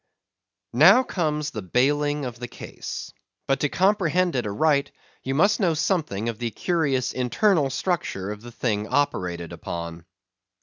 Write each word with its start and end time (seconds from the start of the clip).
Now 0.73 1.03
comes 1.03 1.51
the 1.51 1.61
Baling 1.61 2.25
of 2.25 2.39
the 2.39 2.47
Case. 2.47 3.13
But 3.45 3.59
to 3.59 3.69
comprehend 3.69 4.35
it 4.35 4.47
aright, 4.47 4.91
you 5.21 5.35
must 5.35 5.59
know 5.59 5.75
something 5.75 6.27
of 6.27 6.39
the 6.39 6.49
curious 6.49 7.11
internal 7.11 7.69
structure 7.69 8.31
of 8.31 8.41
the 8.41 8.51
thing 8.51 8.87
operated 8.87 9.53
upon. 9.53 10.07